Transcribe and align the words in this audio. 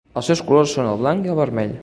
Els 0.21 0.29
seus 0.31 0.39
colors 0.47 0.73
són 0.79 0.89
el 0.95 0.99
blanc 1.05 1.29
i 1.31 1.35
el 1.35 1.41
vermell. 1.45 1.79